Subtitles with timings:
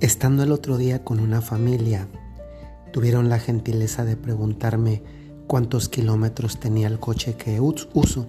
[0.00, 2.08] Estando el otro día con una familia,
[2.90, 5.02] tuvieron la gentileza de preguntarme
[5.46, 8.26] cuántos kilómetros tenía el coche que uso.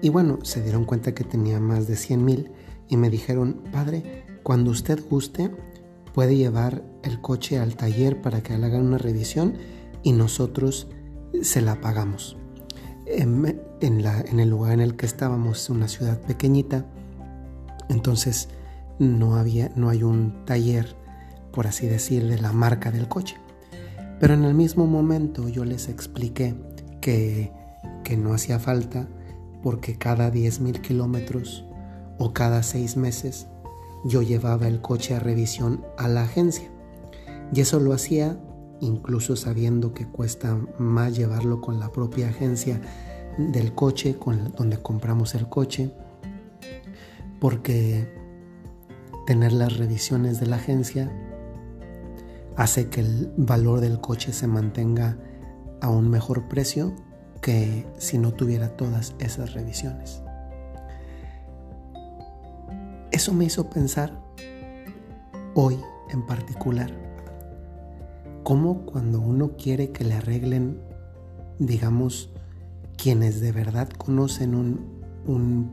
[0.00, 2.52] Y bueno, se dieron cuenta que tenía más de 100 mil
[2.88, 5.50] y me dijeron, padre, cuando usted guste,
[6.14, 9.54] puede llevar el coche al taller para que le hagan una revisión
[10.04, 10.86] y nosotros
[11.42, 12.36] se la pagamos.
[13.06, 16.86] En, en el lugar en el que estábamos, una ciudad pequeñita,
[17.88, 18.50] entonces
[18.98, 20.96] no, había, no hay un taller,
[21.52, 23.36] por así decir, de la marca del coche.
[24.20, 26.54] Pero en el mismo momento yo les expliqué
[27.00, 27.52] que,
[28.04, 29.08] que no hacía falta
[29.62, 31.64] porque cada 10.000 kilómetros
[32.18, 33.48] o cada seis meses
[34.04, 36.70] yo llevaba el coche a revisión a la agencia.
[37.52, 38.38] Y eso lo hacía
[38.80, 42.80] incluso sabiendo que cuesta más llevarlo con la propia agencia
[43.38, 45.92] del coche, con donde compramos el coche,
[47.40, 48.15] porque
[49.26, 51.10] tener las revisiones de la agencia
[52.56, 55.18] hace que el valor del coche se mantenga
[55.80, 56.94] a un mejor precio
[57.42, 60.22] que si no tuviera todas esas revisiones.
[63.10, 64.12] Eso me hizo pensar
[65.54, 65.78] hoy
[66.10, 66.90] en particular,
[68.42, 70.80] cómo cuando uno quiere que le arreglen,
[71.58, 72.30] digamos,
[72.96, 75.72] quienes de verdad conocen un,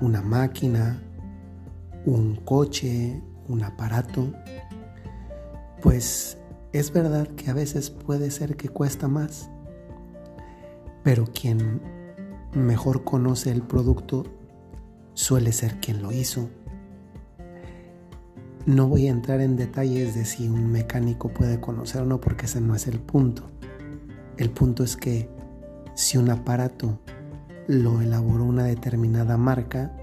[0.00, 1.02] una máquina,
[2.08, 4.32] un coche, un aparato,
[5.82, 6.38] pues
[6.72, 9.50] es verdad que a veces puede ser que cuesta más,
[11.02, 11.80] pero quien
[12.54, 14.24] mejor conoce el producto
[15.12, 16.48] suele ser quien lo hizo.
[18.64, 22.46] No voy a entrar en detalles de si un mecánico puede conocer o no, porque
[22.46, 23.50] ese no es el punto.
[24.36, 25.28] El punto es que
[25.94, 27.00] si un aparato
[27.66, 29.94] lo elaboró una determinada marca,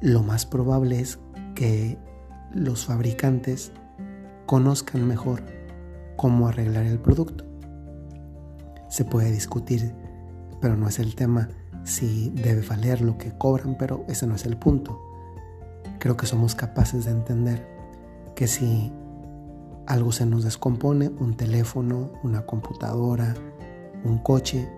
[0.00, 1.18] lo más probable es
[1.54, 1.98] que
[2.52, 3.72] los fabricantes
[4.46, 5.42] conozcan mejor
[6.16, 7.44] cómo arreglar el producto.
[8.88, 9.94] Se puede discutir,
[10.60, 11.48] pero no es el tema
[11.84, 15.00] si debe valer lo que cobran, pero ese no es el punto.
[15.98, 17.66] Creo que somos capaces de entender
[18.34, 18.92] que si
[19.86, 23.34] algo se nos descompone, un teléfono, una computadora,
[24.04, 24.68] un coche,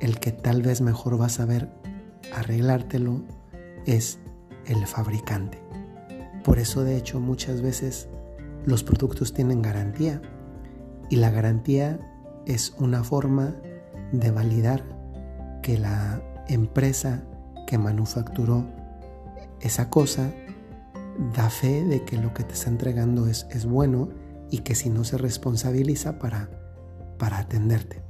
[0.00, 1.70] el que tal vez mejor va a saber
[2.34, 3.22] arreglártelo
[3.86, 4.18] es
[4.66, 5.62] el fabricante.
[6.42, 8.08] Por eso de hecho muchas veces
[8.66, 10.20] los productos tienen garantía
[11.10, 11.98] y la garantía
[12.46, 13.54] es una forma
[14.12, 14.84] de validar
[15.62, 17.22] que la empresa
[17.66, 18.66] que manufacturó
[19.60, 20.30] esa cosa
[21.34, 24.10] da fe de que lo que te está entregando es, es bueno
[24.50, 26.50] y que si no se responsabiliza para,
[27.18, 28.02] para atenderte.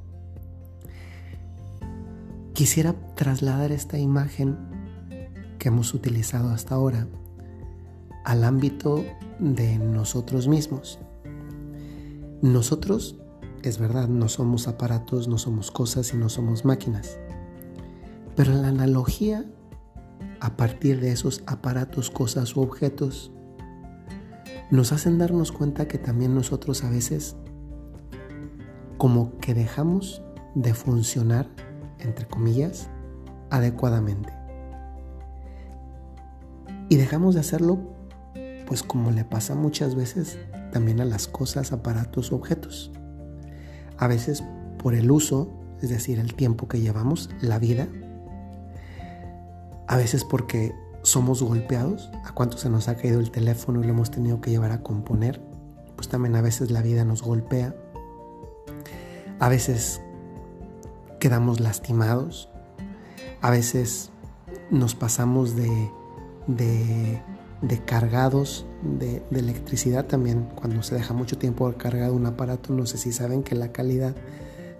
[2.53, 4.74] Quisiera trasladar esta imagen
[5.65, 7.07] que hemos utilizado hasta ahora
[8.23, 9.03] al ámbito
[9.39, 10.99] de nosotros mismos.
[12.43, 13.17] Nosotros,
[13.63, 17.17] es verdad, no somos aparatos, no somos cosas y no somos máquinas.
[18.35, 19.43] Pero la analogía
[20.39, 23.31] a partir de esos aparatos, cosas u objetos
[24.69, 27.37] nos hacen darnos cuenta que también nosotros a veces
[28.99, 30.21] como que dejamos
[30.53, 31.49] de funcionar,
[31.97, 32.87] entre comillas,
[33.49, 34.44] adecuadamente.
[36.95, 37.77] Y dejamos de hacerlo
[38.67, 40.39] pues como le pasa muchas veces
[40.71, 42.89] también a las cosas, aparatos, objetos.
[43.97, 44.45] A veces
[44.81, 45.51] por el uso,
[45.81, 47.89] es decir, el tiempo que llevamos, la vida,
[49.89, 53.89] a veces porque somos golpeados, a cuánto se nos ha caído el teléfono y lo
[53.89, 55.41] hemos tenido que llevar a componer,
[55.97, 57.75] pues también a veces la vida nos golpea.
[59.41, 59.99] A veces
[61.19, 62.47] quedamos lastimados,
[63.41, 64.11] a veces
[64.71, 65.91] nos pasamos de,
[66.47, 67.21] de,
[67.85, 70.47] cargados de, electricidad también.
[70.55, 74.15] Cuando se deja mucho tiempo cargado un aparato, no sé si saben que la calidad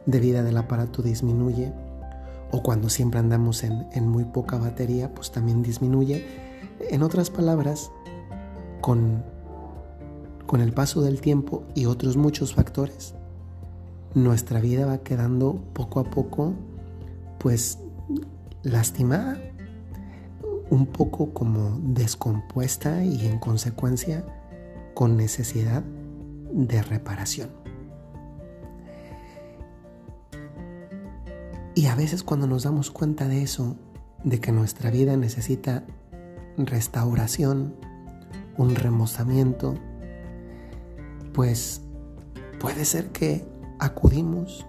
[0.06, 1.74] de vida del aparato disminuye
[2.52, 6.26] o cuando siempre andamos en, muy poca batería, pues también disminuye.
[6.90, 7.92] En otras palabras,
[8.82, 9.24] con,
[10.46, 13.16] con el paso del tiempo y otros muchos factores,
[14.14, 16.54] nuestra vida va quedando poco a poco,
[17.40, 17.80] pues
[18.64, 19.38] lastimada,
[20.70, 24.26] un poco como descompuesta y en consecuencia
[24.94, 25.84] con necesidad
[26.52, 27.50] de reparación.
[31.76, 33.76] Y a veces cuando nos damos cuenta de eso,
[34.24, 35.84] de que nuestra vida necesita
[36.58, 37.76] restauración,
[38.58, 39.76] un remozamiento,
[41.34, 41.82] pues
[42.60, 43.46] puede ser que
[43.80, 44.66] acudimos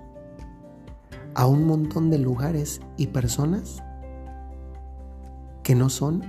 [1.34, 3.82] a un montón de lugares y personas
[5.66, 6.22] que no son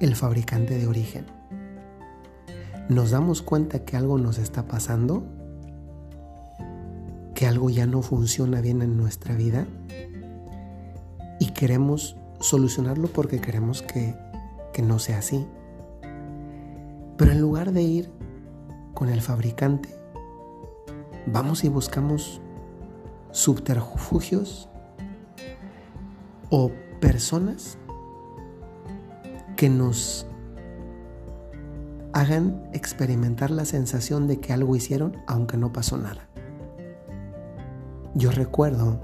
[0.00, 1.26] el fabricante de origen.
[2.88, 5.22] nos damos cuenta que algo nos está pasando,
[7.34, 9.66] que algo ya no funciona bien en nuestra vida
[11.40, 14.16] y queremos solucionarlo porque queremos que,
[14.72, 15.46] que no sea así.
[17.18, 18.10] Pero en lugar de ir
[18.94, 19.90] con el fabricante,
[21.26, 22.40] vamos y buscamos
[23.30, 24.70] subterfugios
[26.48, 27.76] o personas
[29.62, 30.26] que nos
[32.12, 36.26] hagan experimentar la sensación de que algo hicieron aunque no pasó nada.
[38.16, 39.00] Yo recuerdo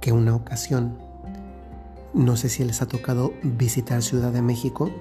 [0.00, 0.96] que una ocasión,
[2.14, 4.92] no sé si les ha tocado visitar Ciudad de México,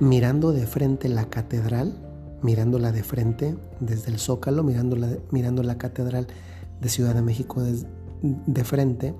[0.00, 1.92] mirando de frente la catedral,
[2.40, 6.26] mirándola de frente desde el zócalo, mirándola, mirando la catedral
[6.80, 7.84] de Ciudad de México de,
[8.22, 9.14] de frente,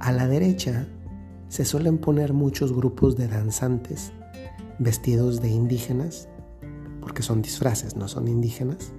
[0.00, 0.86] a la derecha
[1.48, 4.12] se suelen poner muchos grupos de danzantes
[4.78, 6.28] vestidos de indígenas,
[7.00, 8.92] porque son disfraces, no son indígenas.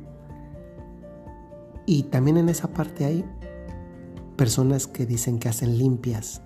[1.85, 3.25] Y también en esa parte hay
[4.35, 6.41] personas que dicen que hacen limpias.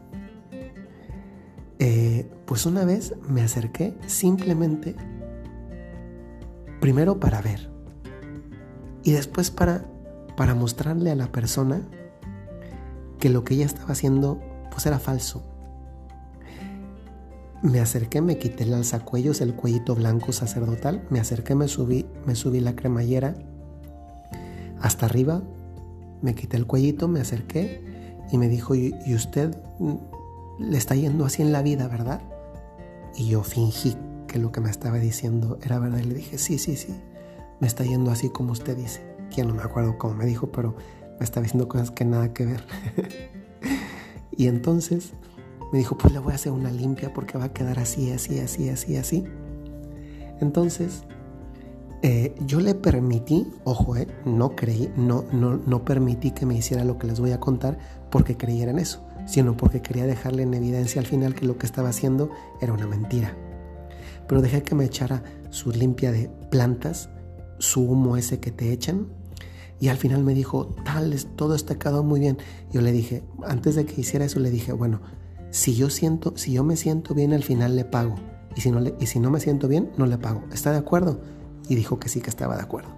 [1.80, 4.95] Eh, pues una vez me acerqué simplemente,
[6.80, 7.71] primero para ver,
[9.03, 9.86] y después para,
[10.38, 11.81] para mostrarle a la persona
[13.19, 14.39] que lo que ella estaba haciendo
[14.69, 15.50] pues era falso.
[17.63, 22.36] Me acerqué, me quité el alzacuellos, el cuellito blanco sacerdotal, me acerqué, me subí, me
[22.36, 23.36] subí la cremallera
[24.81, 25.44] hasta arriba,
[26.22, 27.84] me quité el cuellito, me acerqué
[28.31, 29.56] y me dijo, ¿y usted
[30.60, 32.22] le está yendo así en la vida, verdad?
[33.16, 33.96] Y yo fingí
[34.28, 36.96] que lo que me estaba diciendo era verdad y le dije, sí, sí, sí,
[37.60, 39.02] me está yendo así como usted dice.
[39.30, 40.75] Que no me acuerdo cómo me dijo, pero
[41.19, 42.63] me estaba diciendo cosas que nada que ver.
[44.31, 45.13] y entonces
[45.72, 48.40] me dijo, pues le voy a hacer una limpia porque va a quedar así, así,
[48.40, 49.24] así, así, así.
[50.42, 51.04] Entonces,
[52.02, 56.84] eh, yo le permití, ojo, eh, no creí, no, no, no permití que me hiciera
[56.84, 57.78] lo que les voy a contar
[58.10, 61.90] porque creyera eso, sino porque quería dejarle en evidencia al final que lo que estaba
[61.90, 63.38] haciendo era una mentira.
[64.28, 67.10] Pero dejé que me echara su limpia de plantas,
[67.60, 69.08] su humo ese que te echan,
[69.80, 72.38] y al final me dijo, tal, todo está quedado muy bien.
[72.72, 75.02] Yo le dije, antes de que hiciera eso, le dije, bueno,
[75.51, 78.15] si yo siento, si yo me siento bien al final le pago.
[78.56, 80.44] Y si no, y si no me siento bien, no le pago.
[80.51, 81.21] ¿Está de acuerdo?
[81.69, 82.89] Y dijo que sí que estaba de acuerdo.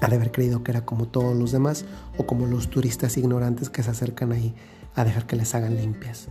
[0.00, 1.84] Ha de haber creído que era como todos los demás
[2.18, 4.54] o como los turistas ignorantes que se acercan ahí
[4.94, 6.28] a dejar que les hagan limpias.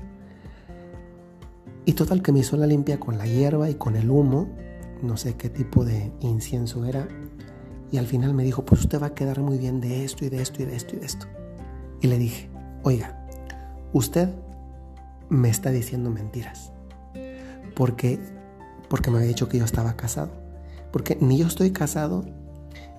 [1.85, 4.49] Y total que me hizo la limpia con la hierba y con el humo,
[5.03, 7.07] no sé qué tipo de incienso era,
[7.91, 10.29] y al final me dijo, pues usted va a quedar muy bien de esto y
[10.29, 11.27] de esto y de esto y de esto.
[12.01, 12.49] Y le dije,
[12.83, 13.27] oiga,
[13.93, 14.29] usted
[15.29, 16.71] me está diciendo mentiras.
[17.75, 18.19] Porque,
[18.89, 20.31] porque me había dicho que yo estaba casado.
[20.91, 22.25] Porque ni yo estoy casado,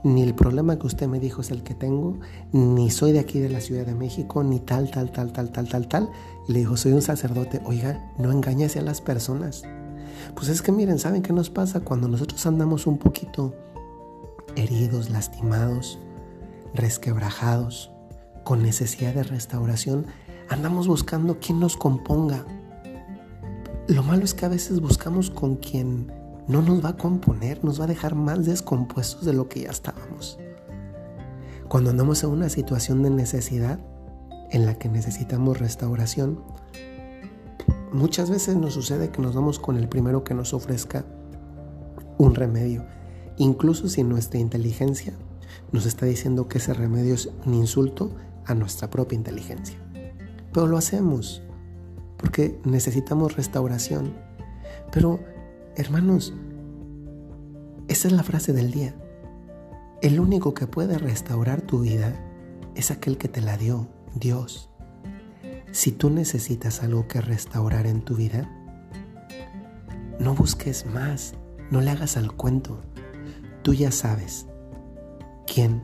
[0.03, 2.19] ni el problema que usted me dijo es el que tengo,
[2.53, 5.69] ni soy de aquí de la Ciudad de México, ni tal, tal, tal, tal, tal,
[5.69, 6.11] tal, tal.
[6.49, 7.61] Y le dijo, soy un sacerdote.
[7.65, 9.63] Oiga, no engañes a las personas.
[10.35, 13.55] Pues es que miren, ¿saben qué nos pasa cuando nosotros andamos un poquito
[14.55, 15.99] heridos, lastimados,
[16.75, 17.91] resquebrajados,
[18.45, 20.07] con necesidad de restauración?
[20.49, 22.45] Andamos buscando quien nos componga.
[23.89, 26.13] Lo malo es que a veces buscamos con quien
[26.49, 29.71] no nos va a componer, nos va a dejar más descompuestos de lo que ya
[29.71, 30.39] estábamos.
[31.69, 33.81] Cuando andamos en una situación de necesidad
[34.51, 36.41] en la que necesitamos restauración,
[37.93, 41.05] muchas veces nos sucede que nos vamos con el primero que nos ofrezca
[42.19, 42.85] un remedio,
[43.37, 45.13] incluso si nuestra inteligencia
[45.73, 48.13] nos está diciendo que ese remedio es un insulto
[48.45, 49.86] a nuestra propia inteligencia.
[50.53, 51.43] Pero lo hacemos
[52.17, 54.15] porque necesitamos restauración.
[54.93, 55.21] Pero,
[55.77, 56.35] hermanos,
[57.89, 58.95] esa es la frase del día.
[60.03, 62.15] El único que puede restaurar tu vida
[62.75, 64.71] es aquel que te la dio, Dios.
[65.73, 68.51] Si tú necesitas algo que restaurar en tu vida,
[70.19, 71.35] no busques más,
[71.71, 72.81] no le hagas al cuento.
[73.63, 74.47] Tú ya sabes
[75.47, 75.83] quién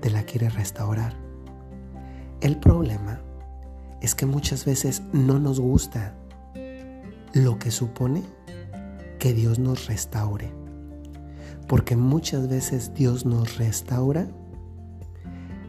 [0.00, 1.16] te la quiere restaurar.
[2.40, 3.20] El problema
[4.02, 6.14] es que muchas veces no nos gusta
[7.32, 8.22] lo que supone
[9.18, 10.52] que Dios nos restaure.
[11.68, 14.26] Porque muchas veces Dios nos restaura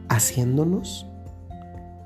[0.10, 1.06] haciéndonos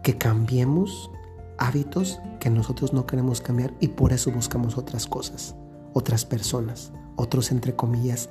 [0.04, 1.10] que cambiemos
[1.58, 5.56] hábitos que nosotros no queremos cambiar y por eso buscamos otras cosas,
[5.94, 8.30] otras personas, otros entre comillas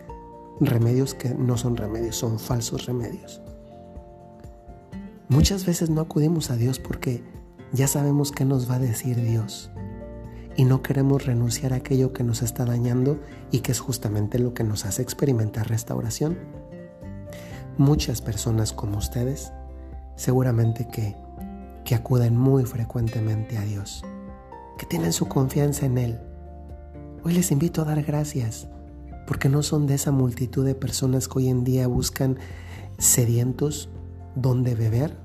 [0.60, 3.40] remedios que no son remedios, son falsos remedios.
[5.28, 7.24] Muchas veces no acudimos a Dios porque
[7.76, 9.70] ya sabemos qué nos va a decir Dios.
[10.58, 14.54] y no queremos renunciar a aquello que nos está dañando y que es justamente lo
[14.54, 16.38] que nos hace experimentar restauración.
[17.76, 19.52] Muchas personas como ustedes
[20.14, 21.14] seguramente que,
[21.84, 24.02] que acuden muy frecuentemente a Dios,
[24.78, 26.20] que tienen su confianza en Él.
[27.22, 28.66] Hoy les invito a dar gracias
[29.26, 32.38] porque no son de esa multitud de personas que hoy en día buscan
[32.96, 33.90] sedientos
[34.36, 35.18] donde beber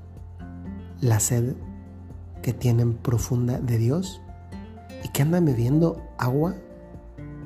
[1.00, 1.54] la sed
[2.42, 4.20] que tienen profunda de Dios
[5.04, 6.54] y que andan bebiendo agua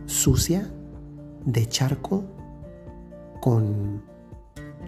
[0.07, 0.71] sucia
[1.45, 2.25] de charco
[3.41, 4.03] con,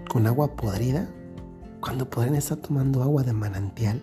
[0.08, 1.08] con agua podrida
[1.80, 4.02] cuando podrían estar tomando agua de manantial,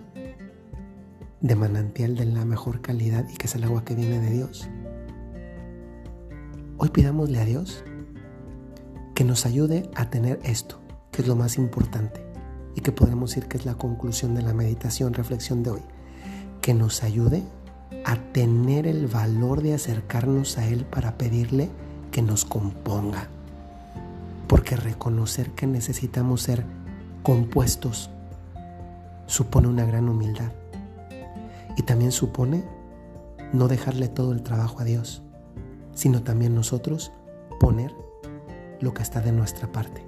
[1.41, 4.69] de manantial de la mejor calidad y que es el agua que viene de Dios.
[6.77, 7.83] Hoy pidámosle a Dios
[9.13, 10.79] que nos ayude a tener esto,
[11.11, 12.25] que es lo más importante
[12.75, 15.81] y que podemos decir que es la conclusión de la meditación, reflexión de hoy,
[16.65, 17.43] que nos ayude
[18.05, 21.69] a tener el valor de acercarnos a Él para pedirle
[22.09, 23.27] que nos componga.
[24.47, 26.65] Porque reconocer que necesitamos ser
[27.21, 28.09] compuestos
[29.27, 30.53] supone una gran humildad.
[31.77, 32.63] Y también supone
[33.53, 35.21] no dejarle todo el trabajo a Dios,
[35.93, 37.11] sino también nosotros
[37.59, 37.93] poner
[38.81, 40.03] lo que está de nuestra parte.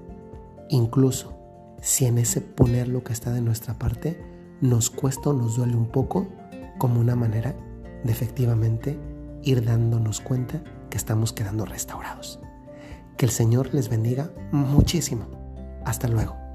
[0.69, 1.37] Incluso
[1.83, 4.19] si en ese poner lo que está de nuestra parte
[4.59, 6.25] nos cuesta o nos duele un poco,
[6.77, 7.55] como una manera
[8.03, 8.99] de efectivamente
[9.43, 12.39] ir dándonos cuenta que estamos quedando restaurados.
[13.17, 15.25] Que el Señor les bendiga muchísimo.
[15.85, 16.46] Hasta luego.